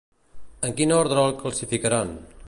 En 0.69 0.71
quin 0.79 0.93
orde 0.95 1.19
el 1.25 1.35
classificaran? 1.43 2.17